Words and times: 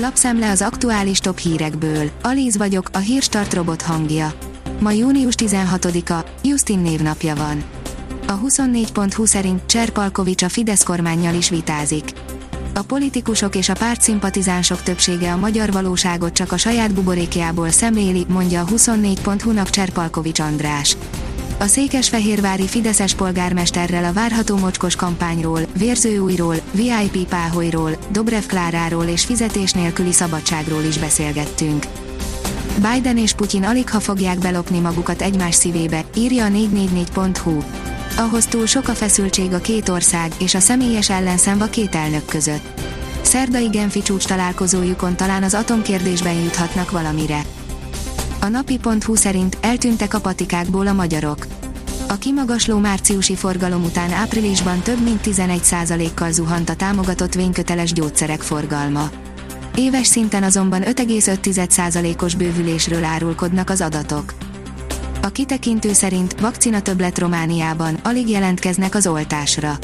Lapszemle 0.00 0.50
az 0.50 0.62
aktuális 0.62 1.18
top 1.18 1.38
hírekből. 1.38 2.10
Alíz 2.22 2.56
vagyok, 2.56 2.88
a 2.92 2.98
hírstart 2.98 3.54
robot 3.54 3.82
hangja. 3.82 4.32
Ma 4.80 4.90
június 4.90 5.34
16-a, 5.36 6.24
Justin 6.44 6.78
névnapja 6.78 7.34
van. 7.34 7.64
A 8.26 8.40
24.20 8.40 9.26
szerint 9.26 9.66
Cserpalkovics 9.66 10.42
a 10.42 10.48
Fidesz 10.48 10.82
kormányjal 10.82 11.34
is 11.34 11.48
vitázik. 11.48 12.12
A 12.74 12.82
politikusok 12.82 13.54
és 13.54 13.68
a 13.68 13.74
pártszimpatizánsok 13.74 14.82
többsége 14.82 15.32
a 15.32 15.36
magyar 15.36 15.72
valóságot 15.72 16.32
csak 16.32 16.52
a 16.52 16.56
saját 16.56 16.94
buborékjából 16.94 17.70
szemléli, 17.70 18.26
mondja 18.28 18.60
a 18.60 18.66
24.hu-nak 18.66 19.70
Cserpalkovics 19.70 20.40
András. 20.40 20.96
A 21.60 21.66
székesfehérvári 21.66 22.68
Fideszes 22.68 23.14
polgármesterrel 23.14 24.04
a 24.04 24.12
várható 24.12 24.56
mocskos 24.56 24.96
kampányról, 24.96 25.60
Vérzőújról, 25.78 26.54
VIP 26.72 27.28
Páholyról, 27.28 27.90
Dobrev 28.10 28.44
Kláráról 28.46 29.04
és 29.04 29.24
fizetés 29.24 29.72
nélküli 29.72 30.12
szabadságról 30.12 30.82
is 30.82 30.98
beszélgettünk. 30.98 31.86
Biden 32.74 33.18
és 33.18 33.32
Putyin 33.32 33.64
alig 33.64 33.90
ha 33.90 34.00
fogják 34.00 34.38
belopni 34.38 34.78
magukat 34.78 35.22
egymás 35.22 35.54
szívébe, 35.54 36.04
írja 36.16 36.44
a 36.44 36.48
444.hu. 36.48 37.62
Ahhoz 38.16 38.46
túl 38.46 38.66
sok 38.66 38.88
a 38.88 38.94
feszültség 38.94 39.52
a 39.52 39.60
két 39.60 39.88
ország 39.88 40.32
és 40.38 40.54
a 40.54 40.60
személyes 40.60 41.10
ellenszem 41.10 41.60
a 41.60 41.66
két 41.66 41.94
elnök 41.94 42.24
között. 42.24 42.80
Szerdai 43.22 43.68
Genfi 43.68 44.02
csúcs 44.02 44.26
találkozójukon 44.26 45.16
talán 45.16 45.42
az 45.42 45.54
atomkérdésben 45.54 46.34
juthatnak 46.34 46.90
valamire. 46.90 47.42
A 48.40 48.46
napi.hu 48.46 49.14
szerint 49.14 49.58
eltűntek 49.60 50.14
a 50.14 50.20
patikákból 50.20 50.86
a 50.86 50.92
magyarok. 50.92 51.46
A 52.08 52.14
kimagasló 52.18 52.78
márciusi 52.78 53.34
forgalom 53.34 53.84
után 53.84 54.12
áprilisban 54.12 54.80
több 54.80 55.02
mint 55.02 55.20
11%-kal 55.24 56.32
zuhant 56.32 56.68
a 56.68 56.74
támogatott 56.74 57.34
vényköteles 57.34 57.92
gyógyszerek 57.92 58.40
forgalma. 58.40 59.10
Éves 59.74 60.06
szinten 60.06 60.42
azonban 60.42 60.82
5,5%-os 60.82 62.34
bővülésről 62.34 63.04
árulkodnak 63.04 63.70
az 63.70 63.80
adatok. 63.80 64.34
A 65.22 65.28
kitekintő 65.28 65.92
szerint 65.92 66.40
vakcina 66.40 66.80
többlet 66.80 67.18
Romániában, 67.18 67.94
alig 68.02 68.28
jelentkeznek 68.28 68.94
az 68.94 69.06
oltásra. 69.06 69.78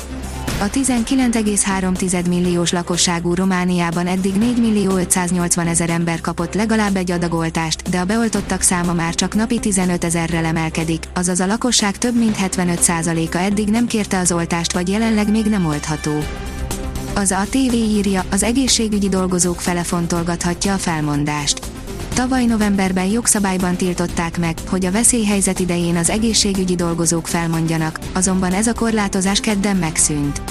A 0.60 0.70
19,3 0.70 2.28
milliós 2.28 2.72
lakosságú 2.72 3.34
Romániában 3.34 4.06
eddig 4.06 4.34
4 4.34 4.60
millió 4.60 4.96
580 4.96 5.66
ezer 5.66 5.90
ember 5.90 6.20
kapott 6.20 6.54
legalább 6.54 6.96
egy 6.96 7.10
adagoltást, 7.10 7.90
de 7.90 8.00
a 8.00 8.04
beoltottak 8.04 8.60
száma 8.60 8.92
már 8.92 9.14
csak 9.14 9.34
napi 9.34 9.58
15 9.58 10.04
ezerrel 10.04 10.44
emelkedik, 10.44 11.04
azaz 11.14 11.40
a 11.40 11.46
lakosság 11.46 11.98
több 11.98 12.18
mint 12.18 12.36
75%-a 12.40 13.36
eddig 13.36 13.68
nem 13.68 13.86
kérte 13.86 14.18
az 14.18 14.32
oltást 14.32 14.72
vagy 14.72 14.88
jelenleg 14.88 15.30
még 15.30 15.44
nem 15.44 15.66
oltható. 15.66 16.24
Az 17.14 17.30
a 17.30 17.44
TV 17.50 17.72
írja, 17.72 18.24
az 18.30 18.42
egészségügyi 18.42 19.08
dolgozók 19.08 19.60
fele 19.60 19.82
fontolgathatja 19.82 20.72
a 20.72 20.78
felmondást. 20.78 21.73
Tavaly 22.14 22.44
novemberben 22.44 23.06
jogszabályban 23.06 23.76
tiltották 23.76 24.38
meg, 24.38 24.56
hogy 24.68 24.84
a 24.84 24.90
veszélyhelyzet 24.90 25.58
idején 25.58 25.96
az 25.96 26.10
egészségügyi 26.10 26.74
dolgozók 26.74 27.26
felmondjanak, 27.26 27.98
azonban 28.12 28.52
ez 28.52 28.66
a 28.66 28.72
korlátozás 28.72 29.40
kedden 29.40 29.76
megszűnt. 29.76 30.42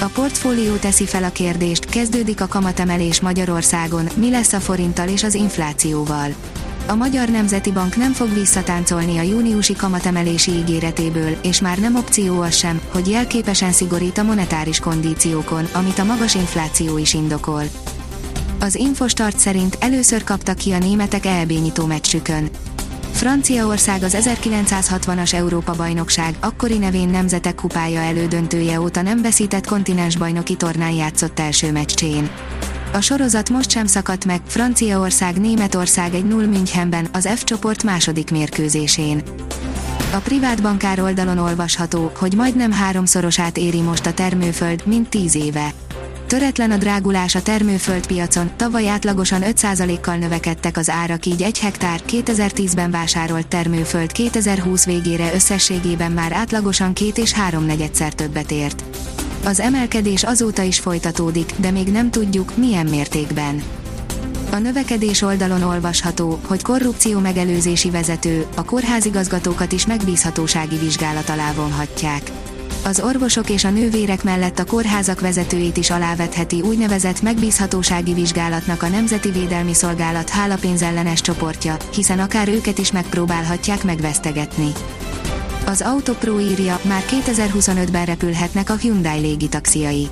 A 0.00 0.06
portfólió 0.06 0.74
teszi 0.74 1.06
fel 1.06 1.24
a 1.24 1.32
kérdést, 1.32 1.84
kezdődik 1.84 2.40
a 2.40 2.46
kamatemelés 2.46 3.20
Magyarországon, 3.20 4.08
mi 4.16 4.30
lesz 4.30 4.52
a 4.52 4.60
forinttal 4.60 5.08
és 5.08 5.22
az 5.24 5.34
inflációval. 5.34 6.34
A 6.86 6.94
Magyar 6.94 7.28
Nemzeti 7.28 7.72
Bank 7.72 7.96
nem 7.96 8.12
fog 8.12 8.34
visszatáncolni 8.34 9.18
a 9.18 9.22
júniusi 9.22 9.74
kamatemelési 9.74 10.50
ígéretéből, 10.50 11.36
és 11.42 11.60
már 11.60 11.78
nem 11.78 11.94
opció 11.94 12.40
az 12.40 12.54
sem, 12.54 12.80
hogy 12.92 13.08
jelképesen 13.08 13.72
szigorít 13.72 14.18
a 14.18 14.22
monetáris 14.22 14.80
kondíciókon, 14.80 15.64
amit 15.72 15.98
a 15.98 16.04
magas 16.04 16.34
infláció 16.34 16.98
is 16.98 17.14
indokol. 17.14 17.62
Az 18.64 18.74
Infostart 18.74 19.38
szerint 19.38 19.76
először 19.80 20.24
kaptak 20.24 20.56
ki 20.56 20.72
a 20.72 20.78
németek 20.78 21.26
EB 21.26 21.50
nyitó 21.50 21.86
meccsükön. 21.86 22.48
Franciaország 23.12 24.02
az 24.02 24.16
1960-as 24.20 25.34
Európa-bajnokság, 25.34 26.34
akkori 26.40 26.78
nevén 26.78 27.08
Nemzetek 27.08 27.54
kupája 27.54 28.00
elődöntője 28.00 28.80
óta 28.80 29.02
nem 29.02 29.22
veszített 29.22 29.66
kontinensbajnoki 29.66 30.56
tornán 30.56 30.92
játszott 30.92 31.40
első 31.40 31.72
meccsén. 31.72 32.30
A 32.92 33.00
sorozat 33.00 33.50
most 33.50 33.70
sem 33.70 33.86
szakadt 33.86 34.24
meg, 34.24 34.40
Franciaország 34.46 35.40
Németország 35.40 36.14
egy 36.14 36.26
0 36.26 36.46
Münchenben, 36.46 37.08
az 37.12 37.28
F 37.34 37.44
csoport 37.44 37.82
második 37.82 38.30
mérkőzésén. 38.30 39.22
A 40.14 40.18
privát 40.18 40.62
bankár 40.62 41.00
oldalon 41.00 41.38
olvasható, 41.38 42.10
hogy 42.16 42.34
majdnem 42.34 42.72
háromszorosát 42.72 43.56
éri 43.56 43.80
most 43.80 44.06
a 44.06 44.12
termőföld, 44.12 44.86
mint 44.86 45.08
10 45.08 45.34
éve. 45.34 45.72
Töretlen 46.26 46.70
a 46.70 46.76
drágulás 46.76 47.34
a 47.34 47.42
termőföldpiacon, 47.42 48.50
tavaly 48.56 48.88
átlagosan 48.88 49.42
5%-kal 49.44 50.16
növekedtek 50.16 50.76
az 50.76 50.90
árak, 50.90 51.26
így 51.26 51.42
egy 51.42 51.58
hektár 51.58 52.00
2010-ben 52.08 52.90
vásárolt 52.90 53.46
termőföld 53.46 54.12
2020 54.12 54.84
végére 54.84 55.34
összességében 55.34 56.12
már 56.12 56.32
átlagosan 56.32 56.92
két 56.92 57.18
és 57.18 57.32
három 57.32 57.64
negyedszer 57.64 58.12
többet 58.12 58.50
ért. 58.50 58.84
Az 59.44 59.60
emelkedés 59.60 60.22
azóta 60.24 60.62
is 60.62 60.78
folytatódik, 60.78 61.52
de 61.56 61.70
még 61.70 61.88
nem 61.88 62.10
tudjuk, 62.10 62.56
milyen 62.56 62.86
mértékben. 62.86 63.62
A 64.54 64.58
növekedés 64.58 65.22
oldalon 65.22 65.62
olvasható, 65.62 66.40
hogy 66.46 66.62
korrupció 66.62 67.18
megelőzési 67.18 67.90
vezető, 67.90 68.46
a 68.54 68.64
kórházigazgatókat 68.64 69.72
is 69.72 69.86
megbízhatósági 69.86 70.76
vizsgálat 70.76 71.28
alá 71.28 71.52
vonhatják 71.52 72.30
az 72.84 73.00
orvosok 73.00 73.50
és 73.50 73.64
a 73.64 73.70
nővérek 73.70 74.22
mellett 74.22 74.58
a 74.58 74.64
kórházak 74.64 75.20
vezetőit 75.20 75.76
is 75.76 75.90
alávetheti 75.90 76.60
úgynevezett 76.60 77.22
megbízhatósági 77.22 78.14
vizsgálatnak 78.14 78.82
a 78.82 78.88
Nemzeti 78.88 79.30
Védelmi 79.30 79.74
Szolgálat 79.74 80.28
hálapénzellenes 80.28 81.20
csoportja, 81.20 81.76
hiszen 81.94 82.18
akár 82.18 82.48
őket 82.48 82.78
is 82.78 82.92
megpróbálhatják 82.92 83.84
megvesztegetni. 83.84 84.72
Az 85.66 85.80
Autopro 85.80 86.40
írja, 86.40 86.80
már 86.82 87.02
2025-ben 87.06 88.04
repülhetnek 88.04 88.70
a 88.70 88.74
Hyundai 88.74 89.20
légitaxiai. 89.20 90.08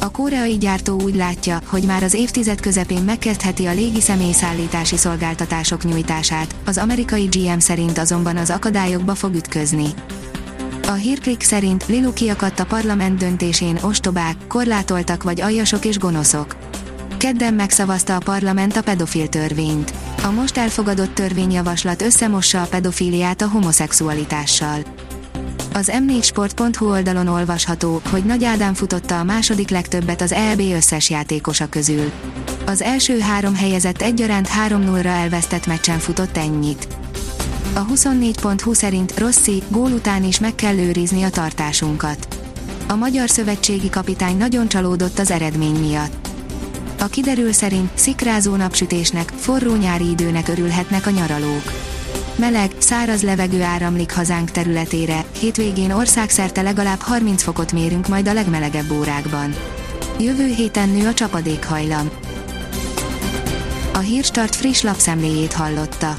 A 0.00 0.10
koreai 0.10 0.58
gyártó 0.58 1.00
úgy 1.02 1.14
látja, 1.14 1.60
hogy 1.66 1.82
már 1.82 2.02
az 2.02 2.14
évtized 2.14 2.60
közepén 2.60 3.02
megkezdheti 3.02 3.66
a 3.66 3.72
légi 3.72 4.00
személyszállítási 4.00 4.96
szolgáltatások 4.96 5.84
nyújtását, 5.84 6.54
az 6.66 6.78
amerikai 6.78 7.24
GM 7.24 7.58
szerint 7.58 7.98
azonban 7.98 8.36
az 8.36 8.50
akadályokba 8.50 9.14
fog 9.14 9.34
ütközni. 9.34 9.86
A 10.86 10.92
hírklik 10.92 11.42
szerint 11.42 11.86
Lilu 11.86 12.12
kiakadt 12.12 12.60
a 12.60 12.64
parlament 12.64 13.18
döntésén 13.18 13.78
ostobák, 13.82 14.36
korlátoltak 14.48 15.22
vagy 15.22 15.40
aljasok 15.40 15.84
és 15.84 15.98
gonoszok. 15.98 16.56
Kedden 17.16 17.54
megszavazta 17.54 18.16
a 18.16 18.20
parlament 18.24 18.76
a 18.76 18.82
pedofil 18.82 19.28
törvényt. 19.28 19.92
A 20.22 20.30
most 20.30 20.56
elfogadott 20.56 21.14
törvényjavaslat 21.14 22.02
összemossa 22.02 22.62
a 22.62 22.66
pedofíliát 22.66 23.42
a 23.42 23.48
homoszexualitással. 23.48 24.78
Az 25.72 25.92
m4sport.hu 25.92 26.90
oldalon 26.90 27.26
olvasható, 27.26 28.00
hogy 28.10 28.24
Nagy 28.24 28.44
Ádám 28.44 28.74
futotta 28.74 29.18
a 29.18 29.24
második 29.24 29.70
legtöbbet 29.70 30.20
az 30.20 30.32
EB 30.32 30.60
összes 30.60 31.10
játékosa 31.10 31.68
közül. 31.68 32.12
Az 32.66 32.82
első 32.82 33.18
három 33.18 33.54
helyezett 33.54 34.02
egyaránt 34.02 34.48
3-0-ra 34.68 35.04
elvesztett 35.04 35.66
meccsen 35.66 35.98
futott 35.98 36.36
ennyit. 36.36 36.88
A 37.74 37.86
24.20 37.86 38.74
szerint 38.74 39.18
Rossi, 39.18 39.62
gól 39.68 39.90
után 39.90 40.24
is 40.24 40.38
meg 40.38 40.54
kell 40.54 40.78
őrizni 40.78 41.22
a 41.22 41.30
tartásunkat. 41.30 42.28
A 42.88 42.94
magyar 42.94 43.28
szövetségi 43.28 43.90
kapitány 43.90 44.36
nagyon 44.36 44.68
csalódott 44.68 45.18
az 45.18 45.30
eredmény 45.30 45.76
miatt. 45.76 46.28
A 46.98 47.06
kiderül 47.06 47.52
szerint 47.52 47.90
szikrázó 47.94 48.56
napsütésnek, 48.56 49.32
forró 49.36 49.74
nyári 49.74 50.10
időnek 50.10 50.48
örülhetnek 50.48 51.06
a 51.06 51.10
nyaralók. 51.10 51.79
Meleg, 52.36 52.70
száraz 52.78 53.22
levegő 53.22 53.62
áramlik 53.62 54.14
hazánk 54.14 54.50
területére, 54.50 55.24
hétvégén 55.40 55.92
országszerte 55.92 56.62
legalább 56.62 57.00
30 57.00 57.42
fokot 57.42 57.72
mérünk 57.72 58.08
majd 58.08 58.28
a 58.28 58.32
legmelegebb 58.32 58.90
órákban. 58.90 59.54
Jövő 60.18 60.46
héten 60.46 60.88
nő 60.88 61.06
a 61.06 61.14
csapadékhajlam. 61.14 62.10
A 63.94 63.98
Hírstart 63.98 64.54
friss 64.54 64.82
lapszemléjét 64.82 65.52
hallotta. 65.52 66.18